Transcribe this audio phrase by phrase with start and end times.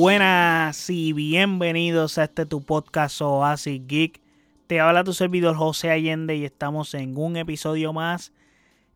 [0.00, 4.20] Buenas y bienvenidos a este tu podcast Oasis Geek.
[4.68, 8.32] Te habla tu servidor José Allende y estamos en un episodio más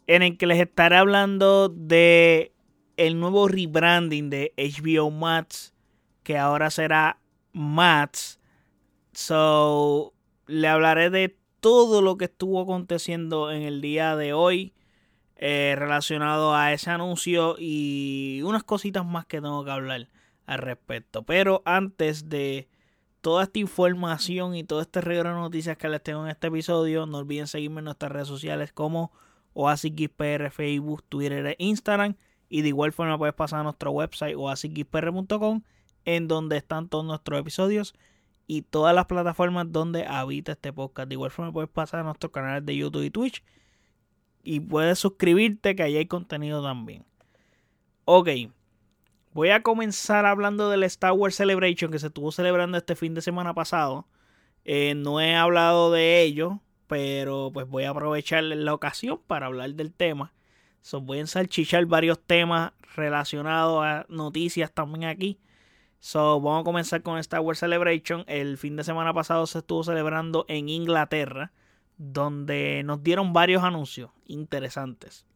[0.06, 2.52] en el que les estaré hablando de
[2.96, 5.74] el nuevo rebranding de HBO Max
[6.22, 7.18] que ahora será
[7.52, 8.38] Max.
[9.12, 10.14] So,
[10.46, 14.72] le hablaré de todo lo que estuvo aconteciendo en el día de hoy
[15.34, 20.06] eh, relacionado a ese anuncio y unas cositas más que tengo que hablar
[20.46, 21.22] al respecto.
[21.22, 22.68] Pero antes de
[23.20, 27.06] toda esta información y todo este regalo de noticias que les tengo en este episodio,
[27.06, 29.12] no olviden seguirme en nuestras redes sociales como
[29.54, 32.16] OasisXPR, Facebook, Twitter e Instagram.
[32.48, 35.62] Y de igual forma puedes pasar a nuestro website oasisxpr.com
[36.04, 37.94] en donde están todos nuestros episodios
[38.46, 41.08] y todas las plataformas donde habita este podcast.
[41.08, 43.42] De igual forma puedes pasar a nuestros canales de YouTube y Twitch
[44.42, 47.04] y puedes suscribirte que ahí hay contenido también.
[48.04, 48.28] Ok,
[49.32, 53.22] voy a comenzar hablando del Star Wars Celebration que se estuvo celebrando este fin de
[53.22, 54.06] semana pasado.
[54.64, 59.74] Eh, no he hablado de ello, pero pues voy a aprovechar la ocasión para hablar
[59.74, 60.32] del tema.
[60.82, 65.38] So, voy a ensalchichar varios temas relacionados a noticias también aquí.
[66.00, 68.24] So, vamos a comenzar con Star Wars Celebration.
[68.26, 71.52] El fin de semana pasado se estuvo celebrando en Inglaterra,
[71.96, 75.26] donde nos dieron varios anuncios interesantes.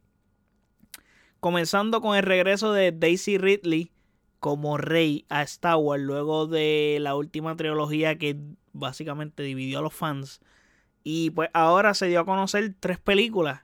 [1.46, 3.92] Comenzando con el regreso de Daisy Ridley
[4.40, 8.36] como rey a Star Wars luego de la última trilogía que
[8.72, 10.40] básicamente dividió a los fans.
[11.04, 13.60] Y pues ahora se dio a conocer tres películas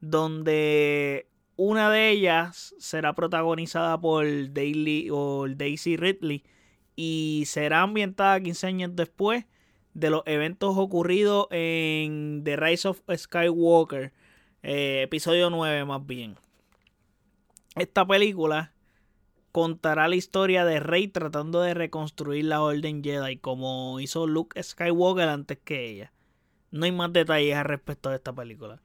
[0.00, 6.44] donde una de ellas será protagonizada por, Daisy Ridley
[6.96, 9.44] y será ambientada 15 años después
[9.92, 14.14] de los eventos ocurridos en The Rise of Skywalker,
[14.62, 16.47] eh, episodio 9 más bien.
[17.78, 18.72] Esta película
[19.52, 25.28] contará la historia de Rey tratando de reconstruir la Orden Jedi como hizo Luke Skywalker
[25.28, 26.12] antes que ella.
[26.70, 28.80] No hay más detalles al respecto de esta película.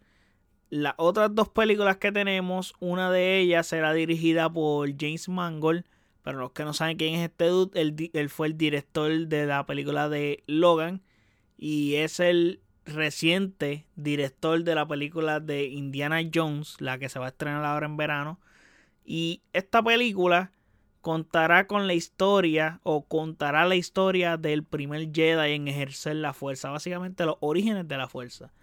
[0.69, 5.85] Las otras dos películas que tenemos, una de ellas será dirigida por James Mangold.
[6.21, 7.79] Para los que no saben quién es este dude,
[8.13, 11.01] él, fue el director de la película de Logan.
[11.57, 17.25] Y es el reciente director de la película de Indiana Jones, la que se va
[17.25, 18.39] a estrenar ahora en verano.
[19.05, 20.51] Y esta película
[21.01, 26.69] contará con la historia o contará la historia del primer Jedi en ejercer la fuerza,
[26.69, 28.53] básicamente los orígenes de la fuerza.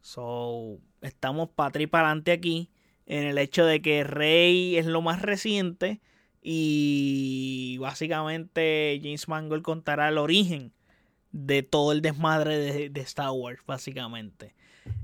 [0.00, 2.70] So, estamos para para adelante aquí
[3.06, 6.00] en el hecho de que Rey es lo más reciente
[6.40, 10.72] y básicamente James Mangold contará el origen
[11.30, 14.54] de todo el desmadre de, Star Wars, básicamente.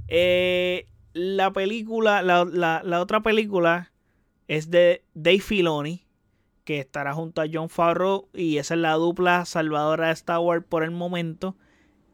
[0.08, 3.92] Eh, la película, la, la, otra película
[4.48, 6.06] es de Dave Filoni,
[6.64, 10.64] que estará junto a John Favreau y esa es la dupla salvadora de Star Wars
[10.68, 11.56] por el momento.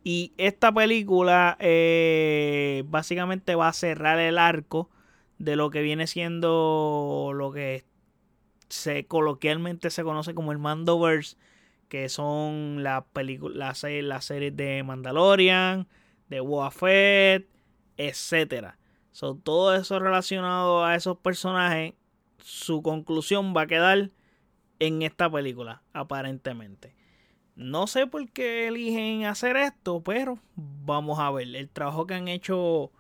[0.05, 4.91] Y esta película eh, básicamente va a cerrar el arco
[5.39, 7.85] de lo que viene siendo lo que
[8.69, 11.37] se coloquialmente se conoce como el Mandoverse,
[11.89, 15.87] que son las películas, las, series de Mandalorian,
[16.29, 17.49] de Boba Fett,
[17.97, 18.79] etcétera.
[19.45, 21.95] Todo eso relacionado a esos personajes,
[22.45, 24.11] su conclusión va a quedar
[24.79, 26.95] en esta película, aparentemente.
[27.57, 31.57] No sé por qué eligen hacer esto, pero vamos a ver.
[31.57, 32.93] El trabajo que han hecho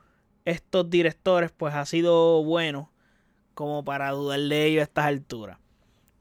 [0.47, 2.91] estos directores pues ha sido bueno
[3.53, 5.59] como para dudar de ello a estas alturas.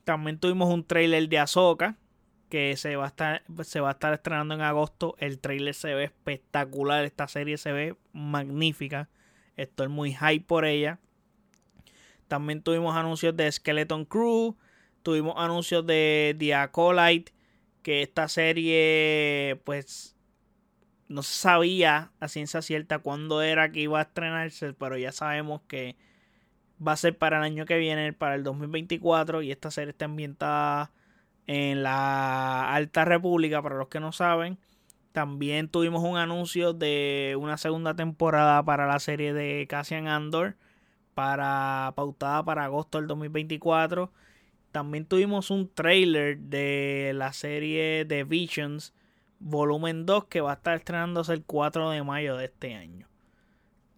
[0.03, 1.95] También tuvimos un trailer de Ahsoka
[2.49, 5.15] que se va a estar se va a estar estrenando en agosto.
[5.17, 9.07] El trailer se ve espectacular, esta serie se ve magnífica.
[9.55, 10.99] Estoy muy hype por ella.
[12.27, 14.57] También tuvimos anuncios de Skeleton Crew,
[15.03, 17.33] tuvimos anuncios de The Acolyte
[17.83, 20.15] que esta serie pues
[21.09, 25.61] no se sabía a ciencia cierta cuándo era que iba a estrenarse, pero ya sabemos
[25.67, 25.95] que
[26.85, 30.05] va a ser para el año que viene, para el 2024, y esta serie está
[30.05, 30.91] ambientada
[31.45, 34.57] en la Alta República, para los que no saben.
[35.11, 40.55] También tuvimos un anuncio de una segunda temporada para la serie de Cassian Andor,
[41.13, 44.11] para pautada para agosto del 2024.
[44.71, 48.93] También tuvimos un trailer de la serie The Visions
[49.39, 53.07] volumen 2 que va a estar estrenándose el 4 de mayo de este año.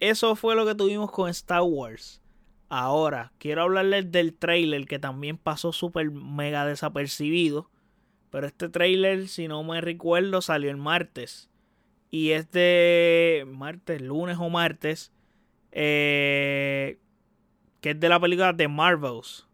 [0.00, 2.20] Eso fue lo que tuvimos con Star Wars.
[2.68, 7.70] Ahora, quiero hablarles del trailer que también pasó súper mega desapercibido.
[8.30, 11.48] Pero este trailer, si no me recuerdo, salió el martes.
[12.10, 15.12] Y este martes, lunes o martes.
[15.70, 16.98] Eh,
[17.86, 19.46] que es de la película The Marvels.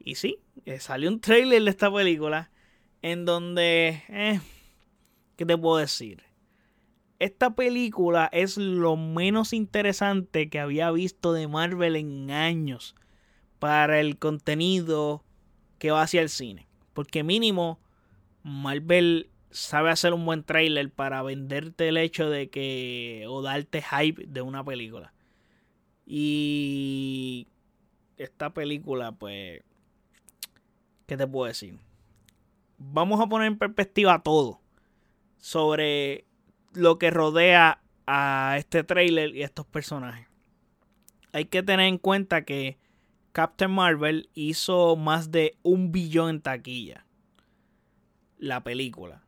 [0.00, 2.50] Y sí, eh, salió un trailer de esta película
[3.00, 4.02] En donde...
[4.08, 4.40] Eh,
[5.36, 6.24] ¿Qué te puedo decir?
[7.20, 12.96] Esta película es lo menos interesante que había visto de Marvel en años
[13.60, 15.22] para el contenido
[15.78, 16.66] que va hacia el cine.
[16.92, 17.78] Porque mínimo
[18.42, 24.26] Marvel sabe hacer un buen trailer para venderte el hecho de que o darte hype
[24.26, 25.12] de una película.
[26.04, 27.46] Y
[28.16, 29.62] esta película, pues,
[31.06, 31.78] ¿qué te puedo decir?
[32.78, 34.60] Vamos a poner en perspectiva todo
[35.38, 36.24] sobre
[36.72, 40.28] lo que rodea a este trailer y a estos personajes.
[41.32, 42.78] Hay que tener en cuenta que
[43.32, 47.04] Captain Marvel hizo más de un billón en taquilla.
[48.38, 49.22] La película.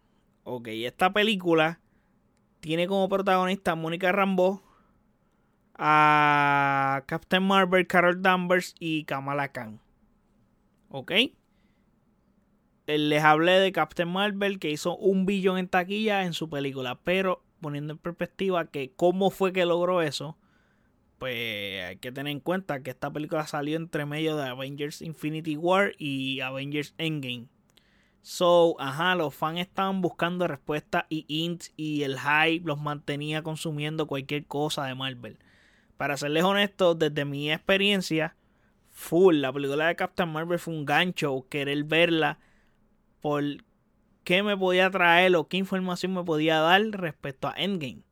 [0.44, 1.80] Ok, esta película
[2.60, 4.62] tiene como protagonista a Mónica Rambeau,
[7.02, 9.80] Captain Marvel, Carol Danvers y Kamala Khan.
[10.88, 11.12] ¿Ok?
[12.86, 17.42] Les hablé de Captain Marvel que hizo un billón en taquilla en su película, pero
[17.60, 20.38] poniendo en perspectiva que cómo fue que logró eso,
[21.18, 25.56] pues hay que tener en cuenta que esta película salió entre medio de Avengers Infinity
[25.56, 27.48] War y Avengers Endgame.
[28.22, 34.06] So, ajá, los fans estaban buscando respuestas y int y el hype los mantenía consumiendo
[34.06, 35.38] cualquier cosa de Marvel.
[35.98, 38.36] Para serles honesto, desde mi experiencia,
[38.92, 42.38] full, la película de Captain Marvel fue un gancho, querer verla
[43.20, 43.42] por
[44.22, 48.04] qué me podía traer o qué información me podía dar respecto a Endgame.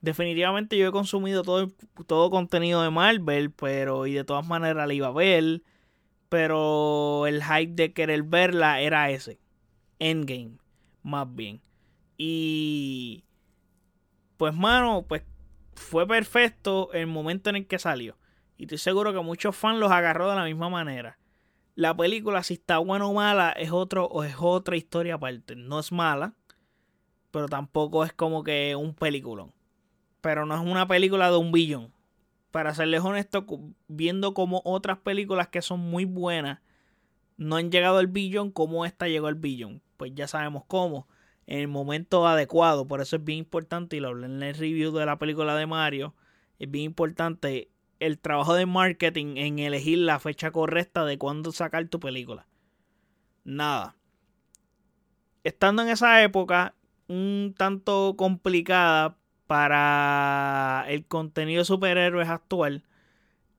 [0.00, 1.72] Definitivamente yo he consumido todo,
[2.06, 5.62] todo contenido de Marvel, pero y de todas maneras la iba a ver.
[6.28, 9.40] Pero el hype de querer verla era ese.
[9.98, 10.56] Endgame,
[11.02, 11.60] más bien.
[12.16, 13.24] Y
[14.36, 15.22] pues mano, pues
[15.82, 18.16] fue perfecto el momento en el que salió.
[18.56, 21.18] Y estoy seguro que muchos fans los agarró de la misma manera.
[21.74, 25.56] La película, si está buena o mala, es, otro, o es otra historia aparte.
[25.56, 26.34] No es mala,
[27.30, 29.52] pero tampoco es como que un peliculón.
[30.20, 31.92] Pero no es una película de un billón.
[32.50, 33.46] Para serles honesto,
[33.88, 36.60] viendo como otras películas que son muy buenas
[37.36, 39.82] no han llegado al billón, como esta llegó al billón.
[39.96, 41.08] Pues ya sabemos cómo
[41.46, 42.86] en el momento adecuado.
[42.86, 45.66] Por eso es bien importante, y lo hablé en el review de la película de
[45.66, 46.14] Mario,
[46.58, 47.68] es bien importante
[47.98, 52.46] el trabajo de marketing en elegir la fecha correcta de cuándo sacar tu película.
[53.44, 53.96] Nada.
[55.44, 56.74] Estando en esa época
[57.08, 59.16] un tanto complicada
[59.46, 62.84] para el contenido de superhéroes actual,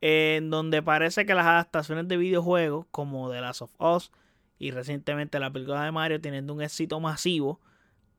[0.01, 4.12] en donde parece que las adaptaciones de videojuegos como The Last of Us
[4.59, 7.62] y recientemente la película de Mario teniendo un éxito masivo,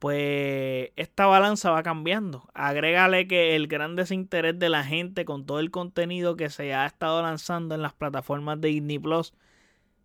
[0.05, 2.47] pues esta balanza va cambiando.
[2.53, 6.85] Agrégale que el gran desinterés de la gente con todo el contenido que se ha
[6.85, 9.33] estado lanzando en las plataformas de Disney Plus,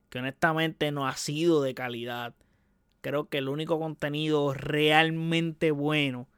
[0.10, 2.34] que honestamente no ha sido de calidad.
[3.02, 6.30] Creo que el único contenido realmente bueno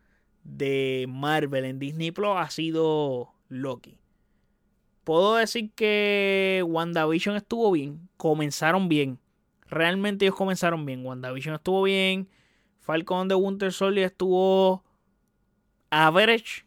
[0.43, 3.99] de Marvel en Disney Plus ha sido Loki.
[5.03, 9.19] Puedo decir que WandaVision estuvo bien, comenzaron bien.
[9.67, 11.05] Realmente ellos comenzaron bien.
[11.05, 12.27] WandaVision estuvo bien.
[12.81, 14.83] Falcon de Winter Soldier estuvo
[15.89, 16.65] average.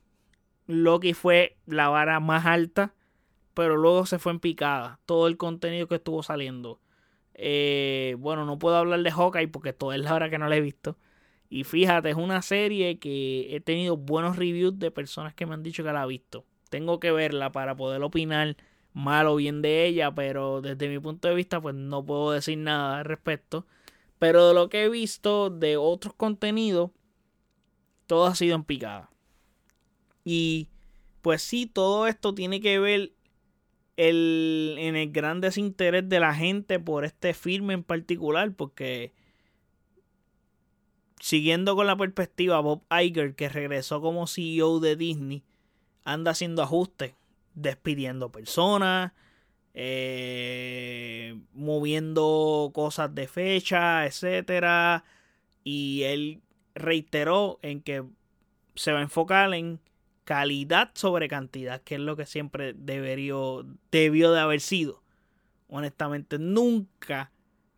[0.66, 2.94] Loki fue la vara más alta.
[3.52, 4.99] Pero luego se fue en picada.
[5.06, 6.80] Todo el contenido que estuvo saliendo.
[7.35, 10.56] Eh, bueno, no puedo hablar de Hawkeye porque toda es la hora que no la
[10.56, 10.97] he visto.
[11.49, 15.62] Y fíjate, es una serie que he tenido buenos reviews de personas que me han
[15.62, 16.44] dicho que la ha visto.
[16.71, 18.56] Tengo que verla para poder opinar
[18.92, 22.59] mal o bien de ella, pero desde mi punto de vista, pues no puedo decir
[22.59, 23.66] nada al respecto.
[24.25, 26.90] Pero de lo que he visto de otros contenidos,
[28.07, 29.11] todo ha sido en picada.
[30.25, 30.71] Y
[31.21, 33.12] pues sí, todo esto tiene que ver
[33.99, 39.12] el, en el gran desinterés de la gente por este filme en particular, porque
[41.21, 45.43] siguiendo con la perspectiva, Bob Iger, que regresó como CEO de Disney,
[46.02, 47.12] anda haciendo ajustes,
[47.52, 49.12] despidiendo personas,
[49.75, 55.04] eh, moviendo cosas de fecha, etcétera.
[55.64, 56.43] Y él
[56.75, 58.04] reiteró en que
[58.75, 59.81] se va a enfocar en
[60.25, 65.02] calidad sobre cantidad, que es lo que siempre debió, debió de haber sido.
[65.69, 67.31] Honestamente, nunca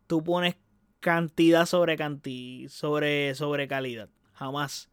[0.07, 0.57] tú pones
[1.01, 4.09] cantidad sobre cantidad, sobre, sobre calidad.
[4.35, 4.91] Jamás.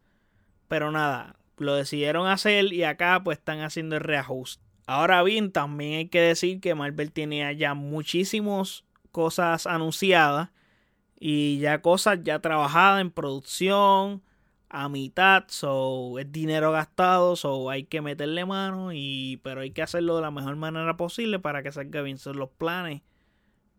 [0.68, 4.63] Pero nada, lo decidieron hacer y acá pues están haciendo el reajuste.
[4.86, 10.50] Ahora bien, también hay que decir que Marvel tenía ya muchísimas cosas anunciadas
[11.18, 14.22] y ya cosas ya trabajadas en producción
[14.68, 19.82] a mitad, so es dinero gastado, so hay que meterle mano y pero hay que
[19.82, 22.18] hacerlo de la mejor manera posible para que salga bien.
[22.18, 23.02] Son los planes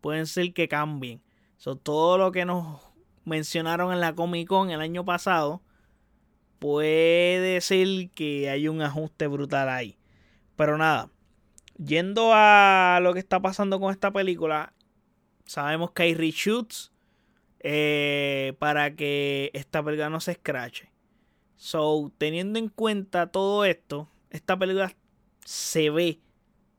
[0.05, 1.19] pueden ser que cambien.
[1.57, 2.79] So, todo lo que nos
[3.23, 5.63] mencionaron en la Comic Con el año pasado,
[6.59, 9.97] puede ser que hay un ajuste brutal ahí.
[10.55, 11.09] Pero nada,
[11.77, 14.73] yendo a lo que está pasando con esta película,
[15.45, 16.91] sabemos que hay reshoots
[17.59, 20.91] eh, para que esta película no se escrache.
[21.57, 24.93] So, teniendo en cuenta todo esto, esta película
[25.43, 26.19] se ve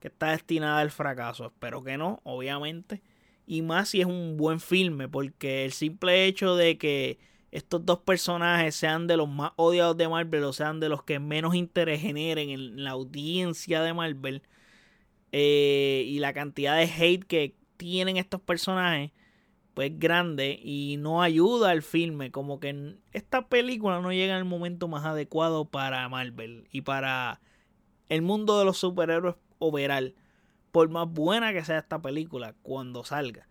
[0.01, 1.47] que está destinada al fracaso.
[1.47, 3.03] Espero que no, obviamente.
[3.47, 7.19] Y más si es un buen filme, porque el simple hecho de que
[7.57, 11.19] estos dos personajes sean de los más odiados de Marvel o sean de los que
[11.19, 14.43] menos interés generen en la audiencia de Marvel
[15.33, 19.11] eh, y la cantidad de hate que tienen estos personajes
[19.73, 22.31] pues grande y no ayuda al filme.
[22.31, 27.41] Como que esta película no llega en el momento más adecuado para Marvel y para
[28.11, 30.15] el mundo de los superhéroes overall
[30.73, 33.49] por más buena que sea esta película cuando salga.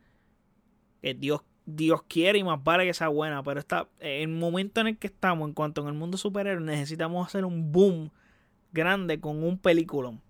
[1.02, 4.82] Que Dios Dios quiere y más vale que sea buena, pero está, en el momento
[4.82, 8.12] en el que estamos, en cuanto en el mundo superhéroe, necesitamos hacer un boom
[8.72, 10.22] grande con un peliculón.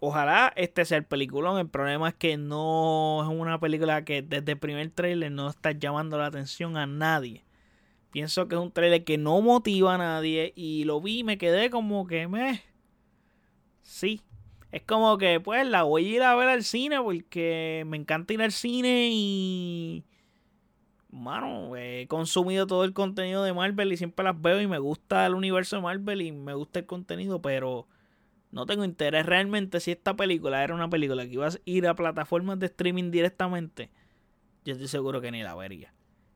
[0.00, 1.58] Ojalá este sea el peliculón.
[1.58, 5.72] El problema es que no es una película que desde el primer trailer no está
[5.72, 7.44] llamando la atención a nadie.
[8.10, 11.38] Pienso que es un trailer que no motiva a nadie y lo vi y me
[11.38, 12.62] quedé como que me...
[13.82, 14.22] Sí,
[14.72, 18.32] es como que, pues, la voy a ir a ver al cine porque me encanta
[18.32, 20.04] ir al cine y.
[21.10, 25.26] Mano, he consumido todo el contenido de Marvel y siempre las veo y me gusta
[25.26, 27.88] el universo de Marvel y me gusta el contenido, pero
[28.52, 31.94] no tengo interés realmente si esta película era una película que iba a ir a
[31.94, 33.90] plataformas de streaming directamente.
[34.64, 35.92] Yo estoy seguro que ni la vería.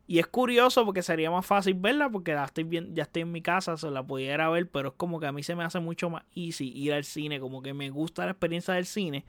[0.07, 3.33] Y es curioso porque sería más fácil verla porque ya estoy, bien, ya estoy en
[3.33, 5.81] mi casa, se la pudiera ver, pero es como que a mí se me hace
[5.81, 9.25] mucho más easy ir al cine, como que me gusta la experiencia del cine.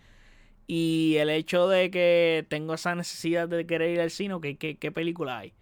[0.67, 4.77] Y el hecho de que tengo esa necesidad de querer ir al cine, ok, ¿qué,
[4.77, 5.53] qué película hay?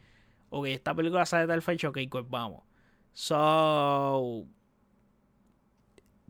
[0.49, 2.63] Ok, esta película sale de tal fecha, ok, pues vamos.
[3.13, 4.45] So,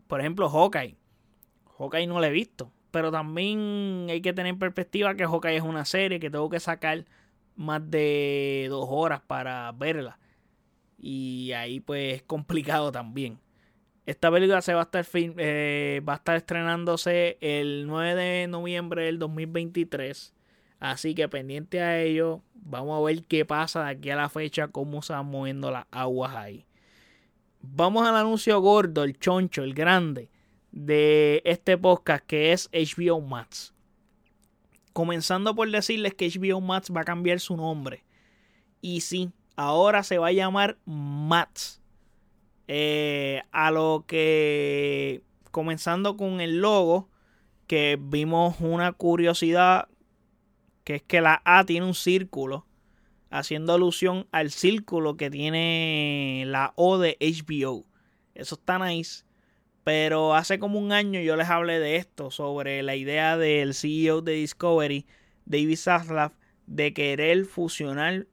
[0.06, 0.96] por ejemplo, Hawkeye.
[1.78, 5.62] Hawkeye no la he visto, pero también hay que tener en perspectiva que Hawkeye es
[5.62, 7.04] una serie que tengo que sacar
[7.56, 10.18] más de dos horas para verla.
[10.98, 13.38] Y ahí pues es complicado también.
[14.06, 19.04] Esta película se va a estar eh, va a estar estrenándose el 9 de noviembre
[19.04, 20.34] del 2023.
[20.80, 24.68] Así que pendiente a ello, vamos a ver qué pasa de aquí a la fecha,
[24.68, 26.66] cómo se van moviendo las aguas ahí.
[27.60, 30.28] Vamos al anuncio gordo, el choncho, el grande
[30.70, 33.73] de este podcast que es HBO Max.
[34.94, 38.04] Comenzando por decirles que HBO Max va a cambiar su nombre.
[38.80, 41.82] Y sí, ahora se va a llamar Max.
[42.68, 47.10] Eh, a lo que, comenzando con el logo,
[47.66, 49.88] que vimos una curiosidad,
[50.84, 52.66] que es que la A tiene un círculo,
[53.30, 57.84] haciendo alusión al círculo que tiene la O de HBO.
[58.34, 59.24] Eso está nice.
[59.84, 64.22] Pero hace como un año yo les hablé de esto, sobre la idea del CEO
[64.22, 65.06] de Discovery,
[65.44, 66.32] David Zaslav,
[66.66, 68.26] de querer fusionar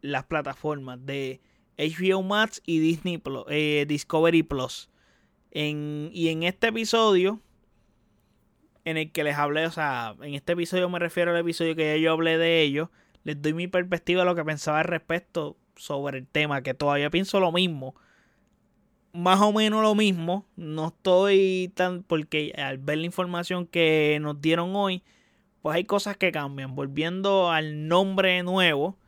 [0.00, 1.40] las plataformas de
[1.76, 4.88] HBO Max y Disney eh, Discovery Plus.
[5.50, 7.40] y en este episodio,
[8.84, 11.96] en el que les hablé, o sea, en este episodio me refiero al episodio que
[11.96, 12.88] ya yo hablé de ellos,
[13.24, 17.10] les doy mi perspectiva de lo que pensaba al respecto sobre el tema, que todavía
[17.10, 17.94] pienso lo mismo
[19.12, 20.46] más o menos lo mismo.
[20.56, 22.02] No estoy tan.
[22.02, 25.02] Porque al ver la información que nos dieron hoy,
[25.62, 26.74] pues hay cosas que cambian.
[26.74, 28.98] Volviendo al nombre nuevo,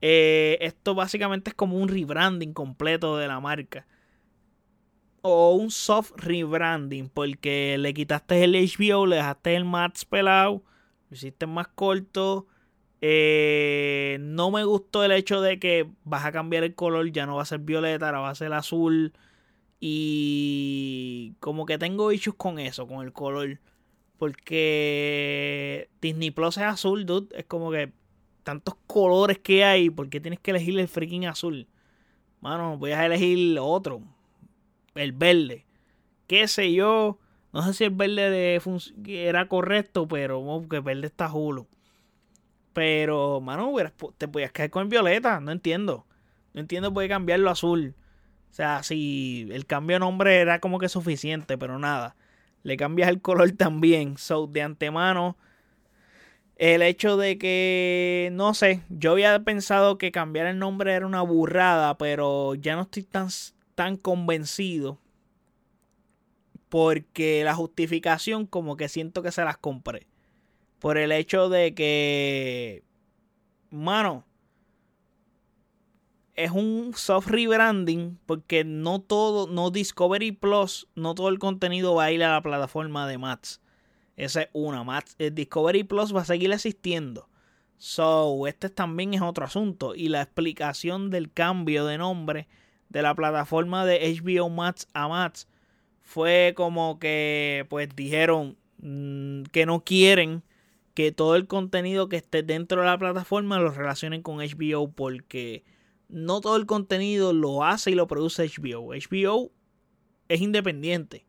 [0.00, 3.86] eh, esto básicamente es como un rebranding completo de la marca.
[5.22, 10.62] O un soft rebranding, porque le quitaste el HBO, le dejaste el Max pelado,
[11.08, 12.46] lo hiciste más corto.
[13.00, 17.36] Eh, no me gustó el hecho de que vas a cambiar el color, ya no
[17.36, 19.14] va a ser violeta, ahora va a ser azul.
[19.86, 23.58] Y como que tengo issues con eso, con el color.
[24.16, 27.38] Porque Disney Plus es azul, dude.
[27.38, 27.92] Es como que
[28.44, 29.90] tantos colores que hay.
[29.90, 31.68] ¿Por qué tienes que elegir el freaking azul?
[32.40, 34.00] Mano, voy a elegir otro.
[34.94, 35.66] El verde.
[36.28, 37.18] Qué sé yo.
[37.52, 38.58] No sé si el verde
[39.06, 41.66] era correcto, pero que el verde está julo.
[42.72, 43.70] Pero, mano,
[44.16, 45.40] te podías caer con el violeta.
[45.40, 46.06] No entiendo.
[46.54, 47.94] No entiendo por qué cambiarlo a azul.
[48.54, 52.14] O sea, si el cambio de nombre era como que suficiente, pero nada.
[52.62, 54.16] Le cambias el color también.
[54.16, 55.36] So, de antemano,
[56.54, 61.22] el hecho de que, no sé, yo había pensado que cambiar el nombre era una
[61.22, 63.26] burrada, pero ya no estoy tan,
[63.74, 65.00] tan convencido.
[66.68, 70.06] Porque la justificación como que siento que se las compré.
[70.78, 72.84] Por el hecho de que,
[73.72, 74.24] mano,
[76.34, 82.04] es un soft rebranding porque no todo, no Discovery Plus, no todo el contenido va
[82.04, 83.60] a ir a la plataforma de Mats.
[84.16, 84.84] Esa es una.
[84.84, 87.28] Mats, el Discovery Plus va a seguir existiendo.
[87.76, 89.94] So, este también es otro asunto.
[89.94, 92.48] Y la explicación del cambio de nombre
[92.88, 95.48] de la plataforma de HBO Max a Max
[96.00, 100.42] fue como que, pues dijeron mm, que no quieren
[100.94, 105.64] que todo el contenido que esté dentro de la plataforma lo relacionen con HBO porque
[106.08, 108.92] no todo el contenido lo hace y lo produce HBO.
[108.92, 109.52] HBO
[110.28, 111.26] es independiente.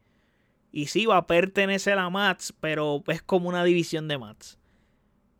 [0.72, 4.60] Y sí va a pertenecer a Max, pero es como una división de Max.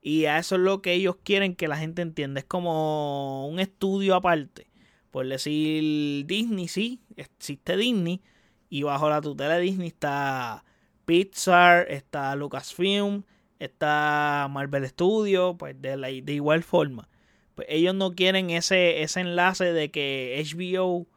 [0.02, 2.40] Y a eso es lo que ellos quieren que la gente entienda.
[2.40, 4.68] Es como un estudio aparte.
[5.12, 8.22] Por decir Disney, sí, existe Disney.
[8.70, 10.64] Y bajo la tutela de Disney está
[11.06, 13.24] Pixar, está Lucasfilm,
[13.60, 17.08] está Marvel Studios, pues de, la, de igual forma.
[17.56, 21.08] Pues ellos no quieren ese, ese enlace de que HBO,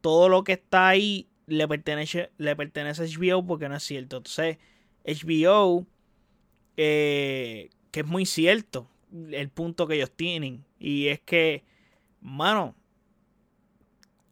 [0.00, 4.16] todo lo que está ahí le pertenece, le pertenece a HBO porque no es cierto.
[4.16, 4.58] Entonces,
[5.04, 5.86] HBO,
[6.76, 8.88] eh, que es muy cierto
[9.30, 10.64] el punto que ellos tienen.
[10.78, 11.64] Y es que,
[12.20, 12.74] mano,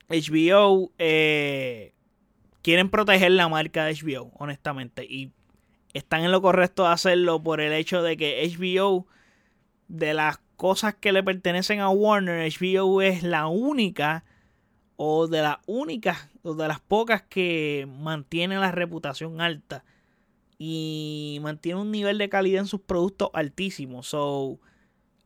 [0.08, 1.92] HBO eh,
[2.62, 5.04] quieren proteger la marca de HBO, honestamente.
[5.04, 5.32] Y
[5.92, 9.06] están en lo correcto de hacerlo por el hecho de que HBO,
[9.88, 14.24] de las cosas que le pertenecen a Warner, HBO es la única
[14.94, 19.84] o de las únicas o de las pocas que mantiene la reputación alta
[20.58, 24.04] y mantiene un nivel de calidad en sus productos altísimo.
[24.04, 24.60] So,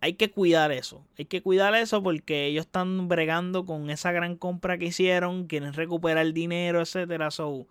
[0.01, 1.05] hay que cuidar eso.
[1.19, 5.75] Hay que cuidar eso porque ellos están bregando con esa gran compra que hicieron, quieren
[5.75, 7.31] recuperar el dinero, etcétera.
[7.31, 7.67] So,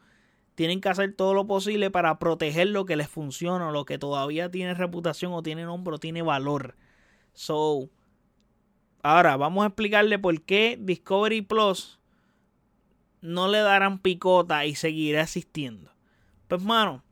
[0.53, 4.51] tienen que hacer todo lo posible para proteger lo que les funciona, lo que todavía
[4.51, 6.75] tiene reputación o tiene nombre o tiene valor.
[7.36, 7.89] So,
[9.04, 12.00] ahora vamos a explicarle por qué Discovery Plus
[13.21, 15.91] no le darán picota y seguirá existiendo.
[16.48, 17.04] Pues, mano,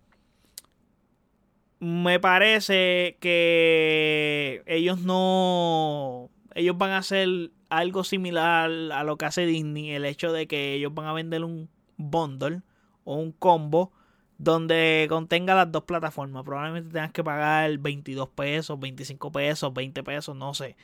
[1.79, 6.29] me parece que ellos no.
[6.55, 9.91] Ellos van a hacer algo similar a lo que hace Disney.
[9.91, 12.61] El hecho de que ellos van a vender un bundle
[13.03, 13.91] o un combo
[14.37, 16.43] donde contenga las dos plataformas.
[16.43, 20.75] Probablemente tengas que pagar 22 pesos, 25 pesos, 20 pesos, no sé.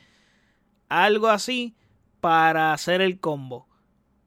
[0.88, 1.74] Algo así
[2.20, 3.68] para hacer el combo.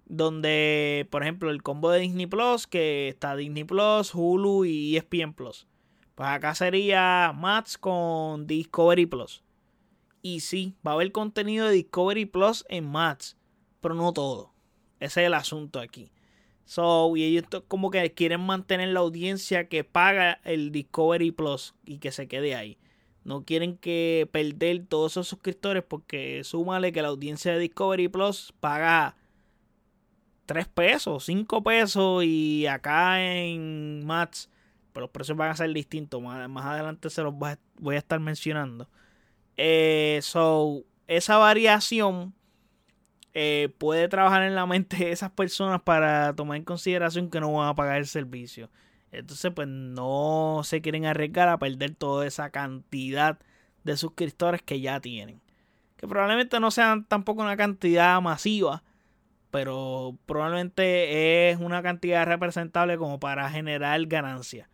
[0.06, 5.34] Donde, por ejemplo, el combo de Disney Plus, que está Disney Plus, Hulu y ESPN
[5.34, 5.68] Plus.
[6.16, 9.44] Pues acá sería Max con Discovery Plus.
[10.22, 13.38] Y sí, va a haber contenido de Discovery Plus en Max,
[13.82, 14.54] pero no todo.
[15.00, 16.12] Ese es el asunto aquí.
[16.66, 21.98] So, y ellos como que quieren mantener la audiencia que paga el Discovery Plus y
[21.98, 22.78] que se quede ahí.
[23.24, 28.54] No quieren que perder todos esos suscriptores porque súmale que la audiencia de Discovery Plus
[28.60, 29.16] paga
[30.46, 34.50] 3 pesos, 5 pesos y acá en Max
[34.94, 36.22] pero los precios van a ser distintos.
[36.22, 38.88] Más, adelante se los voy a estar mencionando.
[39.58, 42.34] Eh, so, esa variación
[43.34, 47.52] eh, puede trabajar en la mente de esas personas para tomar en consideración que no
[47.54, 48.70] van a pagar el servicio.
[49.12, 53.40] Entonces, pues no se quieren arriesgar a perder toda esa cantidad
[53.84, 55.42] de suscriptores que ya tienen.
[55.98, 58.84] Que probablemente no sean tampoco una cantidad masiva,
[59.52, 64.68] pero probablemente es una cantidad representable como para generar ganancias.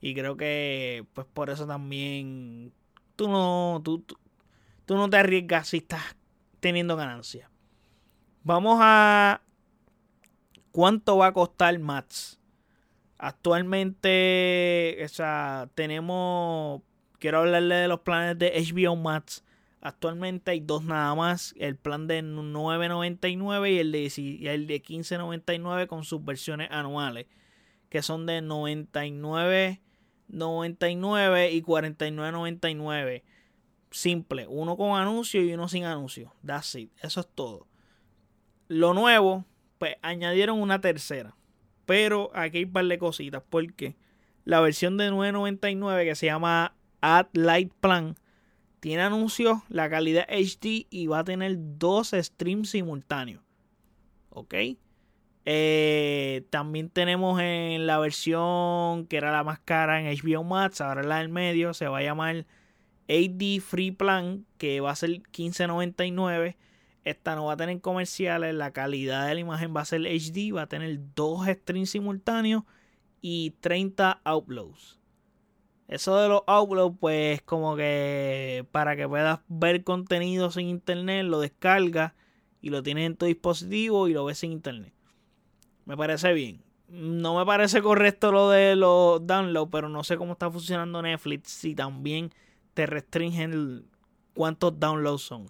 [0.00, 2.72] Y creo que pues por eso también
[3.14, 4.04] tú no, tú,
[4.84, 6.16] tú, no te arriesgas si estás
[6.60, 7.48] teniendo ganancias.
[8.46, 9.42] Vamos a
[10.70, 12.38] cuánto va a costar Mats.
[13.18, 16.82] Actualmente, o sea, tenemos,
[17.18, 19.44] quiero hablarle de los planes de HBO Max.
[19.80, 24.80] Actualmente hay dos nada más, el plan de 9.99 y el de, y el de
[24.80, 27.26] 15.99 con sus versiones anuales,
[27.88, 29.80] que son de 99
[30.28, 33.24] 99 y 49.99.
[33.90, 36.32] Simple, uno con anuncio y uno sin anuncio.
[36.46, 36.92] That's it.
[37.02, 37.66] Eso es todo.
[38.68, 39.44] Lo nuevo,
[39.78, 41.36] pues añadieron una tercera.
[41.84, 43.42] Pero aquí hay un par de cositas.
[43.48, 43.96] Porque
[44.44, 48.16] la versión de 9.99 que se llama Add Light Plan
[48.80, 53.42] tiene anuncios, la calidad HD y va a tener dos streams simultáneos.
[54.30, 54.54] ¿Ok?
[55.48, 61.04] Eh, también tenemos en la versión que era la más cara en HBO Max, ahora
[61.04, 62.46] la del medio, se va a llamar
[63.08, 66.56] AD Free Plan, que va a ser 15.99.
[67.06, 70.52] Esta no va a tener comerciales, la calidad de la imagen va a ser HD,
[70.52, 72.64] va a tener dos streams simultáneos
[73.20, 74.98] y 30 uploads.
[75.86, 81.38] Eso de los uploads, pues como que para que puedas ver contenido sin internet, lo
[81.38, 82.12] descargas
[82.60, 84.92] y lo tienes en tu dispositivo y lo ves en internet.
[85.84, 86.64] Me parece bien.
[86.88, 91.52] No me parece correcto lo de los downloads, pero no sé cómo está funcionando Netflix
[91.52, 92.32] si también
[92.74, 93.86] te restringen
[94.34, 95.46] cuántos downloads son.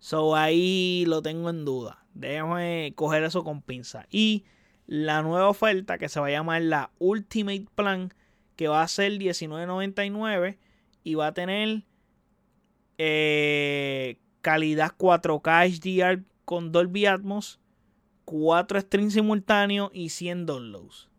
[0.00, 2.04] So ahí lo tengo en duda.
[2.14, 4.06] Déjame coger eso con pinza.
[4.10, 4.44] Y
[4.86, 8.12] la nueva oferta que se va a llamar la Ultimate Plan,
[8.56, 10.58] que va a ser $19.99
[11.04, 11.84] y va a tener
[12.98, 17.60] eh, calidad 4K HDR con Dolby Atmos,
[18.24, 21.10] 4 streams simultáneos y 100 downloads.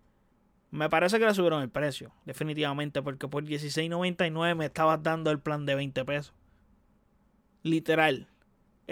[0.71, 5.39] Me parece que le subieron el precio, definitivamente, porque por $16.99 me estabas dando el
[5.39, 6.33] plan de 20 pesos.
[7.61, 8.30] Literal.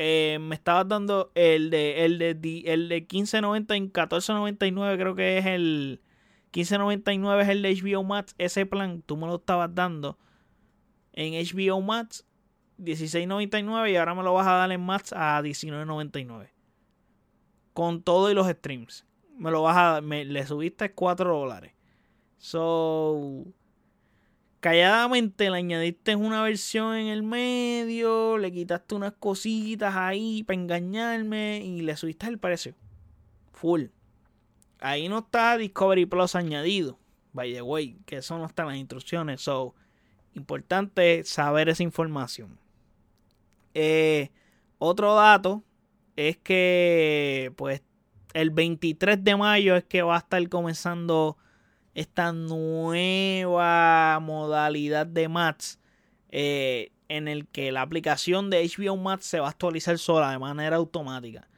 [0.02, 2.32] Eh, me estabas dando el de el de,
[2.68, 6.02] el de 15.90 en 14.99 creo que es el
[6.54, 8.34] 15.99 es el de HBO Max.
[8.38, 10.18] Ese plan tú me lo estabas dando
[11.12, 12.26] en HBO Max
[12.78, 16.48] 16.99 y ahora me lo vas a dar en Max a 19.99
[17.74, 19.06] con todo y los streams.
[19.38, 21.74] Me lo vas a me, le subiste 4 dólares.
[22.38, 23.44] So
[24.60, 31.62] calladamente le añadiste una versión en el medio, le quitaste unas cositas ahí para engañarme
[31.64, 32.76] y le subiste el precio.
[33.54, 33.86] Full.
[34.80, 37.00] Ahí no está Discovery Plus añadido.
[37.34, 39.42] By the way, que eso no está en las instrucciones.
[39.42, 39.76] So,
[40.34, 42.58] importante saber esa información.
[43.74, 44.32] Eh,
[44.78, 45.64] otro dato
[46.16, 47.84] es que, pues,
[48.34, 51.38] el 23 de mayo es que va a estar comenzando
[52.00, 55.82] esta nueva modalidad de Max
[56.30, 60.40] eh, en el que la aplicación de HBO Max se va a actualizar sola de
[60.40, 61.50] manera automática.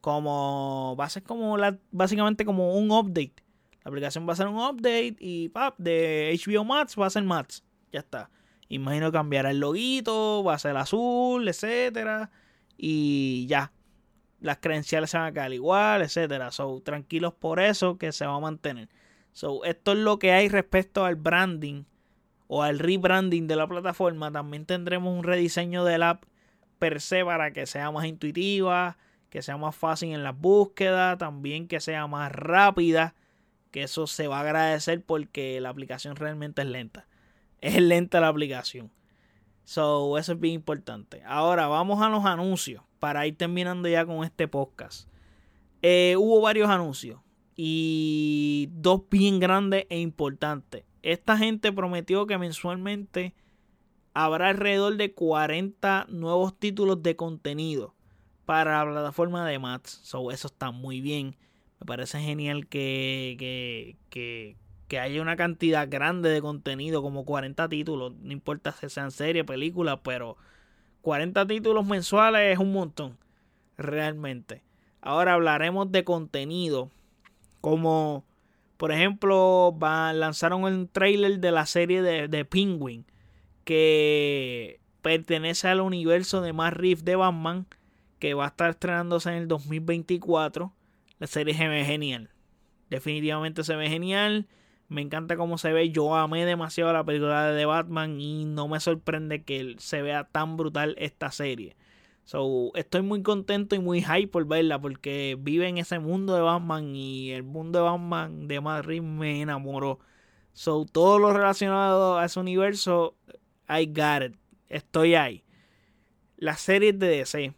[0.00, 3.42] Como va a ser como la, básicamente como un update.
[3.82, 7.24] La aplicación va a ser un update y pap, de HBO Max va a ser
[7.24, 7.64] Max.
[7.90, 8.30] Ya está.
[8.68, 12.30] Imagino cambiará el loguito, va a ser azul, etcétera.
[12.76, 13.72] Y ya.
[14.40, 16.52] Las credenciales se van a quedar igual, etcétera.
[16.52, 18.88] So, tranquilos por eso que se va a mantener.
[19.38, 21.84] So, esto es lo que hay respecto al branding
[22.48, 24.32] o al rebranding de la plataforma.
[24.32, 26.24] También tendremos un rediseño del app
[26.80, 28.98] per se para que sea más intuitiva,
[29.30, 33.14] que sea más fácil en la búsqueda, también que sea más rápida,
[33.70, 37.06] que eso se va a agradecer porque la aplicación realmente es lenta.
[37.60, 38.90] Es lenta la aplicación.
[39.62, 41.22] So, eso es bien importante.
[41.24, 45.08] Ahora vamos a los anuncios para ir terminando ya con este podcast.
[45.80, 47.20] Eh, hubo varios anuncios
[47.60, 50.84] y dos bien grandes e importantes.
[51.02, 53.34] Esta gente prometió que mensualmente
[54.14, 57.96] habrá alrededor de 40 nuevos títulos de contenido
[58.44, 59.98] para la plataforma de Mats.
[60.04, 61.34] So, eso está muy bien.
[61.80, 67.68] Me parece genial que, que, que, que, haya una cantidad grande de contenido, como 40
[67.68, 68.14] títulos.
[68.22, 70.36] No importa si sean series, películas, pero
[71.02, 73.18] 40 títulos mensuales es un montón.
[73.76, 74.62] Realmente.
[75.00, 76.92] Ahora hablaremos de contenido
[77.60, 78.24] como,
[78.76, 83.04] por ejemplo, lanzaron el trailer de la serie de, de Penguin,
[83.64, 87.66] que pertenece al universo de Matt Reeves de Batman,
[88.18, 90.72] que va a estar estrenándose en el 2024.
[91.18, 92.30] La serie se ve genial.
[92.90, 94.46] Definitivamente se ve genial.
[94.88, 95.90] Me encanta cómo se ve.
[95.90, 100.56] Yo amé demasiado la película de Batman y no me sorprende que se vea tan
[100.56, 101.76] brutal esta serie.
[102.28, 106.42] So, estoy muy contento y muy hype por verla porque vive en ese mundo de
[106.42, 109.98] Batman y el mundo de Batman de Madrid me enamoró.
[110.52, 113.16] So, todo lo relacionado a ese universo,
[113.66, 114.36] I got it.
[114.68, 115.42] Estoy ahí.
[116.36, 117.54] Las series de DC.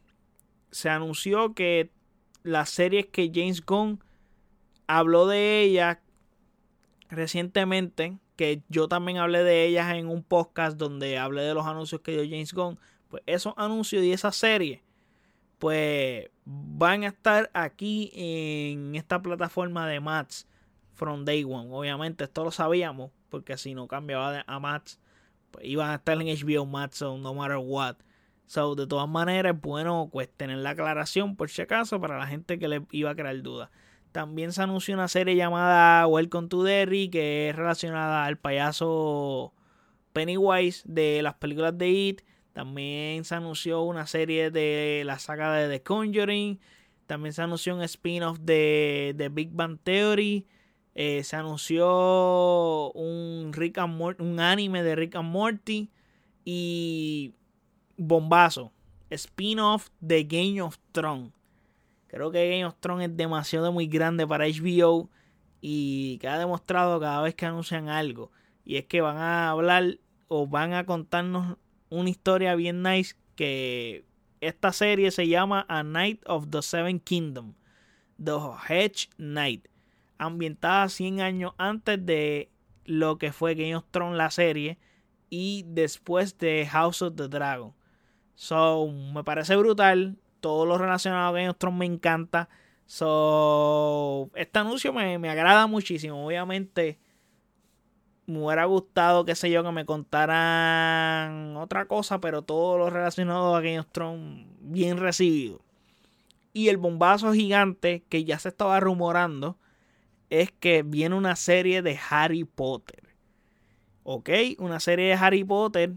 [0.71, 1.91] Se anunció que
[2.45, 3.99] las series que James Gunn
[4.87, 5.99] habló de ellas
[7.09, 12.03] recientemente, que yo también hablé de ellas en un podcast donde hablé de los anuncios
[12.03, 12.79] que dio James Gunn
[13.11, 14.83] pues esos anuncios y esa serie,
[15.59, 20.47] pues van a estar aquí en esta plataforma de Mats
[20.95, 21.69] from day one.
[21.71, 24.99] Obviamente esto lo sabíamos, porque si no cambiaba a Mats,
[25.51, 27.97] pues iban a estar en HBO Max no matter what.
[28.47, 32.27] So, de todas maneras, es bueno pues tener la aclaración por si acaso para la
[32.27, 33.71] gente que le iba a crear dudas.
[34.13, 39.53] También se anunció una serie llamada Welcome to Derry que es relacionada al payaso
[40.13, 42.23] Pennywise de las películas de It.
[42.53, 46.59] También se anunció una serie de la saga de The Conjuring.
[47.07, 50.47] También se anunció un spin-off de, de, Big Bang Theory.
[50.95, 55.91] Eh, se anunció un, Rick and un anime de Rick and Morty.
[56.45, 57.35] Y
[57.97, 58.73] bombazo.
[59.11, 61.33] Spin-off de Game of Thrones.
[62.09, 65.09] Creo que Game of Thrones es demasiado muy grande para HBO.
[65.61, 68.33] Y que ha demostrado cada vez que anuncian algo.
[68.65, 71.57] Y es que van a hablar o van a contarnos
[71.91, 74.05] una historia bien nice que
[74.41, 77.55] esta serie se llama A Night of the Seven Kingdoms,
[78.23, 79.69] The Hedge Knight,
[80.19, 82.51] ambientada 100 años antes de
[82.85, 84.79] lo que fue Game of Thrones la serie
[85.29, 87.73] y después de House of the Dragon.
[88.35, 90.17] So, me parece brutal.
[90.41, 92.49] Todo lo relacionado a Game of Thrones me encanta.
[92.87, 96.27] So, este anuncio me, me agrada muchísimo.
[96.27, 96.99] Obviamente,
[98.31, 103.55] me hubiera gustado, qué sé yo, que me contaran otra cosa, pero todo lo relacionado
[103.55, 105.61] a Game of Thrones bien recibido.
[106.53, 109.59] Y el bombazo gigante que ya se estaba rumorando
[110.31, 113.15] es que viene una serie de Harry Potter.
[114.03, 114.31] ¿Ok?
[114.59, 115.93] Una serie de Harry Potter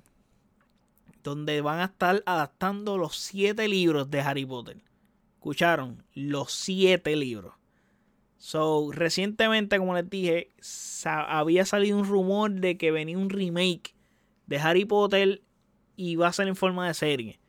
[1.24, 4.78] donde van a estar adaptando los siete libros de Harry Potter.
[5.36, 6.04] ¿Escucharon?
[6.14, 7.54] Los siete libros.
[8.46, 10.50] So, recientemente, como les dije,
[11.06, 13.96] había salido un rumor de que venía un remake
[14.48, 15.44] de Harry Potter
[15.96, 17.40] y va a ser en forma de serie.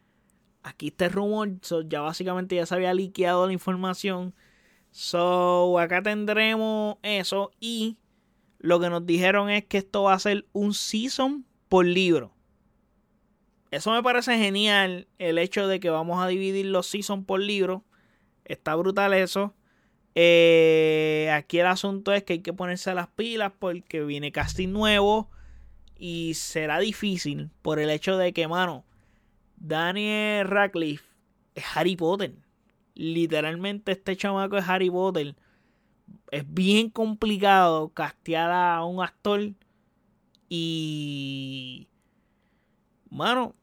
[0.62, 1.50] Aquí está el rumor,
[1.88, 4.37] ya básicamente ya se había liqueado la información.
[4.92, 7.98] So, acá tendremos eso y
[8.61, 12.37] lo que nos dijeron es que esto va a ser un season por libro.
[13.72, 17.85] Eso me parece genial, el hecho de que vamos a dividir los seasons por libro.
[18.44, 19.57] Está brutal eso.
[20.14, 25.29] Eh, aquí el asunto es que hay que ponerse las pilas porque viene casting nuevo
[25.96, 28.85] y será difícil por el hecho de que, mano,
[29.57, 31.05] Daniel Radcliffe
[31.55, 32.35] es Harry Potter.
[32.94, 35.35] Literalmente este chamaco es Harry Potter.
[36.31, 39.53] Es bien complicado castear a un actor
[40.48, 41.88] y...
[43.11, 43.55] Mano,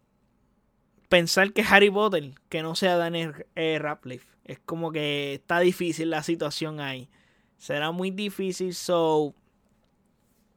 [1.09, 6.09] pensar que Harry Potter, que no sea Daniel eh, Radcliffe es como que está difícil
[6.09, 7.09] la situación ahí.
[7.57, 8.73] Será muy difícil.
[8.73, 9.35] So,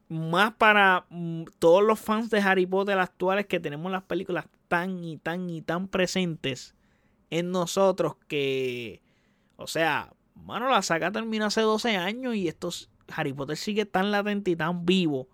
[0.08, 5.04] más para mm, todos los fans de Harry Potter actuales que tenemos las películas tan
[5.04, 6.74] y tan y tan presentes
[7.30, 9.02] en nosotros que,
[9.56, 14.10] o sea, mano, la saga terminó hace 12 años y estos Harry Potter sigue tan
[14.10, 15.28] latente y tan vivo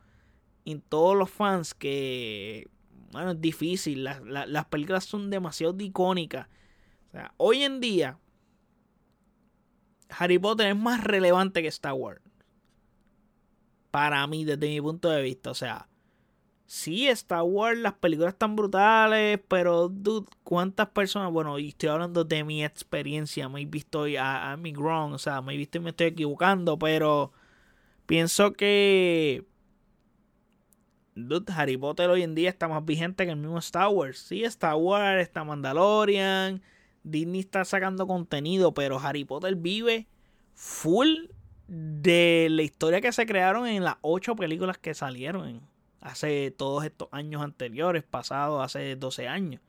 [0.64, 2.68] en todos los fans que,
[3.12, 4.04] bueno, es difícil.
[4.04, 6.48] las películas son demasiado icónicas.
[7.08, 8.18] O sea, hoy en día,
[10.18, 12.20] Harry Potter es más relevante que Star Wars.
[13.90, 15.51] Para mí, desde mi punto de vista.
[15.51, 15.88] O sea,
[16.66, 21.33] sí, Star Wars, las películas están brutales, pero, dude, ¿cuántas personas?
[21.33, 23.49] Bueno, y estoy hablando de mi experiencia.
[23.49, 26.09] Me he visto a, a mi wrong, o sea, me he visto y me estoy
[26.09, 27.33] equivocando, pero
[28.07, 29.44] pienso que.
[31.16, 34.18] Dude, Harry Potter hoy en día está más vigente que el mismo Star Wars.
[34.18, 36.62] Sí, Star Wars, está Mandalorian
[37.02, 40.06] Disney está sacando contenido, pero Harry Potter vive
[40.54, 41.08] full
[41.66, 45.60] de la historia que se crearon en las ocho películas que salieron
[46.00, 49.62] hace todos estos años anteriores, pasados hace 12 años.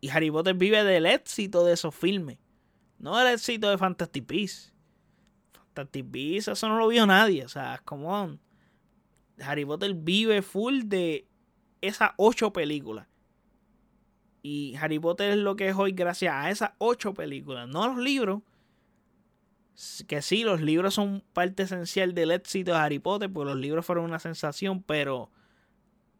[0.00, 2.38] Y Harry Potter vive del éxito de esos filmes,
[2.98, 4.72] no del éxito de Fantastic Beasts.
[5.52, 8.38] Fantastic Beasts, eso no lo vio nadie, o sea, como
[9.40, 11.26] Harry Potter vive full de
[11.80, 13.06] esas ocho películas.
[14.42, 17.88] Y Harry Potter es lo que es hoy gracias a esas ocho películas, no a
[17.88, 18.42] los libros.
[20.06, 23.86] Que sí, los libros son parte esencial del éxito de Harry Potter, porque los libros
[23.86, 25.30] fueron una sensación, pero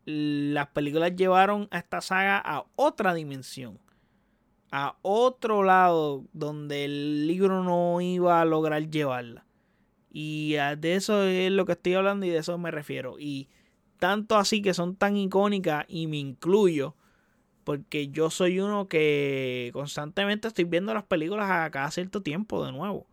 [0.05, 3.79] las películas llevaron a esta saga a otra dimensión,
[4.71, 9.45] a otro lado donde el libro no iba a lograr llevarla.
[10.11, 13.19] Y de eso es lo que estoy hablando y de eso me refiero.
[13.19, 13.49] Y
[13.99, 16.97] tanto así que son tan icónicas y me incluyo
[17.65, 22.73] porque yo soy uno que constantemente estoy viendo las películas a cada cierto tiempo de
[22.73, 23.07] nuevo.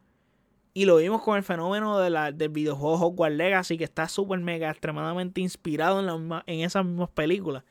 [0.73, 4.39] Y lo vimos con el fenómeno de la, del videojuego Hogwarts Legacy, que está súper
[4.39, 7.63] mega extremadamente inspirado en, en esas mismas películas.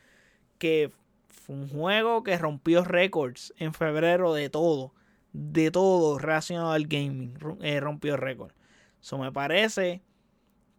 [0.59, 0.91] Que
[1.29, 4.95] fue un juego que rompió récords en febrero de todo.
[5.33, 7.39] De todo relacionado al gaming.
[7.63, 8.55] Eh, rompió récords.
[9.01, 10.03] Eso me parece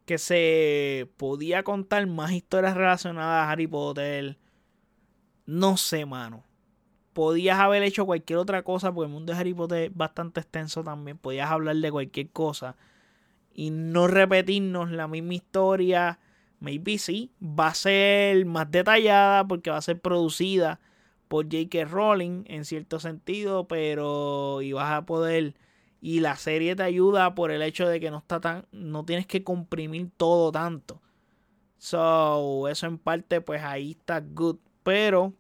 [0.06, 4.38] que se podía contar más historias relacionadas a Harry Potter
[5.50, 6.44] no sé, mano.
[7.14, 10.84] Podías haber hecho cualquier otra cosa, porque el mundo de Harry Potter es bastante extenso
[10.84, 11.18] también.
[11.18, 12.76] Podías hablar de cualquier cosa
[13.54, 16.20] y no repetirnos la misma historia.
[16.60, 20.80] Maybe sí, va a ser más detallada porque va a ser producida
[21.28, 21.86] por J.K.
[21.86, 25.56] Rowling en cierto sentido, pero y vas a poder
[26.02, 29.26] y la serie te ayuda por el hecho de que no está tan no tienes
[29.26, 31.02] que comprimir todo tanto.
[31.80, 35.34] So, eso en parte pues ahí está good, pero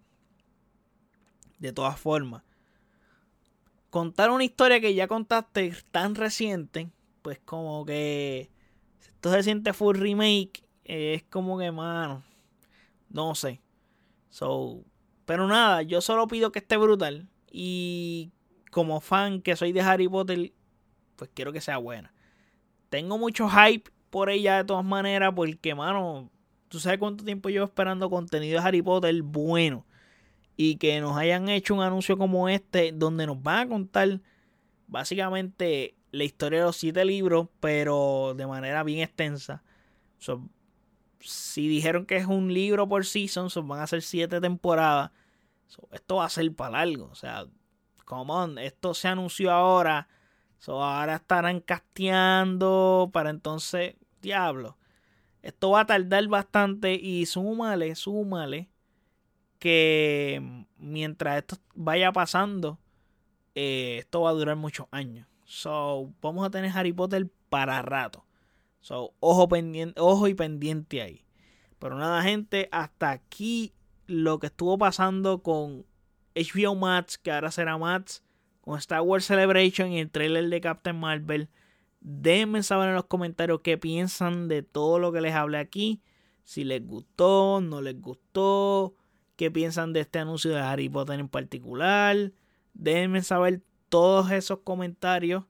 [1.60, 2.44] de todas formas.
[3.90, 6.90] Contar una historia que ya contaste tan reciente,
[7.22, 8.50] pues como que
[9.02, 12.24] esto se siente full remake, es como que, mano,
[13.10, 13.62] no sé.
[14.30, 14.84] So,
[15.26, 17.28] Pero nada, yo solo pido que esté brutal.
[17.52, 18.32] Y
[18.72, 20.54] como fan que soy de Harry Potter,
[21.16, 22.14] pues quiero que sea buena.
[22.90, 26.30] Tengo mucho hype por ella de todas maneras, porque, mano,
[26.70, 29.86] tú sabes cuánto tiempo llevo esperando contenido de Harry Potter bueno.
[30.62, 34.20] Y que nos hayan hecho un anuncio como este, donde nos van a contar
[34.88, 39.64] básicamente la historia de los siete libros, pero de manera bien extensa.
[41.22, 45.12] si dijeron que es un libro por season, van a ser siete temporadas.
[45.94, 47.06] esto va a ser para largo.
[47.10, 47.46] O sea,
[48.04, 50.10] come on, esto se anunció ahora.
[50.68, 54.78] ahora estarán casteando para entonces, diablo.
[55.42, 58.68] Esto va a tardar bastante y súmale, súmale
[59.60, 62.80] que mientras esto vaya pasando,
[63.56, 65.28] eh, esto va a durar muchos años.
[65.46, 68.26] So, vamos a tener Harry Potter para rato.
[68.80, 71.26] So, ojo, pendiente, ojo y pendiente ahí.
[71.80, 73.74] Pero nada, gente, hasta aquí
[74.06, 75.86] lo que estuvo pasando con
[76.36, 78.24] HBO Max, que ahora será Max,
[78.62, 81.50] con Star Wars Celebration y el trailer de Captain Marvel.
[82.02, 86.02] Déjenme saber en los comentarios qué piensan de todo lo que les hablé aquí.
[86.44, 88.96] Si les gustó, no les gustó.
[89.40, 92.34] Qué piensan de este anuncio de Harry Potter en particular.
[92.74, 95.46] Déjenme saber todos esos comentarios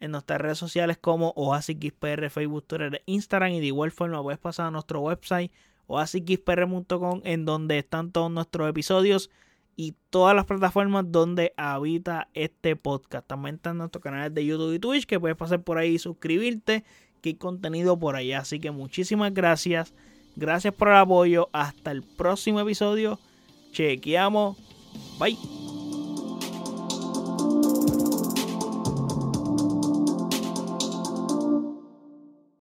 [0.00, 4.66] en nuestras redes sociales como OasisXPR, Facebook, Twitter, Instagram y de igual forma puedes pasar
[4.66, 5.52] a nuestro website
[5.86, 9.30] oasisxpr.com en donde están todos nuestros episodios
[9.76, 13.24] y todas las plataformas donde habita este podcast.
[13.24, 16.82] También están nuestros canales de YouTube y Twitch que puedes pasar por ahí y suscribirte
[17.20, 18.40] que hay contenido por allá.
[18.40, 19.94] Así que muchísimas gracias.
[20.34, 21.48] Gracias por el apoyo.
[21.52, 23.20] Hasta el próximo episodio.
[23.72, 24.56] Chequeamos.
[25.18, 25.57] Bye.